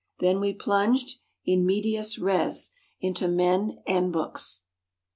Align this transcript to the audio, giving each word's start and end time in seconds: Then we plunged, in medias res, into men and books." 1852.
Then 0.19 0.39
we 0.39 0.51
plunged, 0.51 1.19
in 1.45 1.63
medias 1.63 2.17
res, 2.17 2.71
into 3.01 3.27
men 3.27 3.83
and 3.85 4.11
books." 4.11 4.63
1852. 4.65 4.65